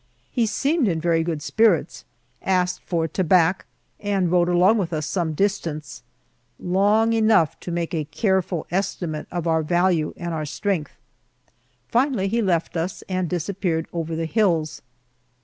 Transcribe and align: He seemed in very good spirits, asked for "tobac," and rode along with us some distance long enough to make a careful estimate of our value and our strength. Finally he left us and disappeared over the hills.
He 0.31 0.47
seemed 0.47 0.87
in 0.87 0.99
very 0.99 1.21
good 1.21 1.43
spirits, 1.43 2.05
asked 2.41 2.81
for 2.83 3.07
"tobac," 3.07 3.67
and 3.99 4.31
rode 4.31 4.49
along 4.49 4.79
with 4.79 4.93
us 4.93 5.05
some 5.05 5.33
distance 5.35 6.01
long 6.59 7.13
enough 7.13 7.59
to 7.59 7.69
make 7.71 7.93
a 7.93 8.05
careful 8.05 8.65
estimate 8.71 9.27
of 9.31 9.45
our 9.45 9.61
value 9.61 10.15
and 10.17 10.33
our 10.33 10.47
strength. 10.47 10.93
Finally 11.87 12.29
he 12.29 12.41
left 12.41 12.75
us 12.75 13.03
and 13.07 13.29
disappeared 13.29 13.87
over 13.93 14.15
the 14.15 14.25
hills. 14.25 14.81